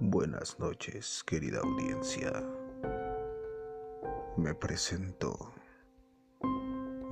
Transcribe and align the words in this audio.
Buenas 0.00 0.58
noches, 0.58 1.22
querida 1.24 1.60
audiencia. 1.60 2.32
Me 4.36 4.52
presento. 4.52 5.52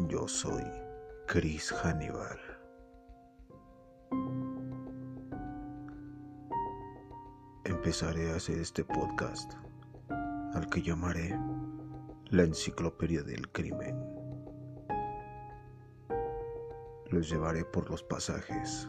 Yo 0.08 0.26
soy 0.26 0.64
Chris 1.28 1.72
Hannibal. 1.72 2.40
Empezaré 7.64 8.32
a 8.32 8.36
hacer 8.36 8.58
este 8.58 8.84
podcast, 8.84 9.52
al 10.52 10.68
que 10.68 10.82
llamaré 10.82 11.38
la 12.30 12.42
Enciclopedia 12.42 13.22
del 13.22 13.48
Crimen. 13.52 13.96
Los 17.10 17.30
llevaré 17.30 17.64
por 17.64 17.88
los 17.88 18.02
pasajes 18.02 18.88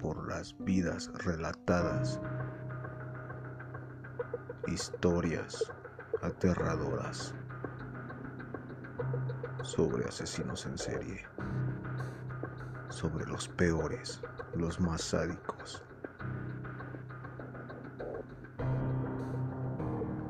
por 0.00 0.26
las 0.28 0.56
vidas 0.60 1.10
relatadas, 1.24 2.20
historias 4.66 5.72
aterradoras 6.22 7.34
sobre 9.62 10.04
asesinos 10.04 10.66
en 10.66 10.78
serie, 10.78 11.26
sobre 12.88 13.26
los 13.26 13.48
peores, 13.48 14.22
los 14.54 14.80
más 14.80 15.02
sádicos. 15.02 15.82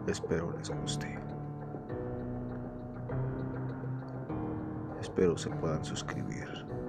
Espero 0.07 0.53
les 0.59 0.71
guste. 0.71 1.19
Espero 5.01 5.37
se 5.37 5.51
puedan 5.51 5.85
suscribir 5.85 6.80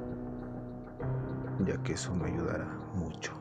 ya 1.66 1.78
que 1.84 1.94
eso 1.94 2.14
me 2.16 2.30
ayudará 2.30 2.68
mucho. 2.96 3.34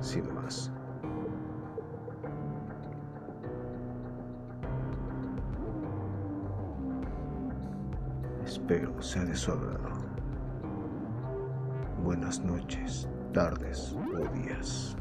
Sin 0.00 0.32
más. 0.34 0.70
Espero 8.44 9.00
sea 9.02 9.24
de 9.24 9.34
su 9.34 9.52
agrado. 9.52 10.04
Buenas 12.02 12.44
noches, 12.44 13.08
tardes 13.32 13.96
o 14.14 14.28
días. 14.34 14.96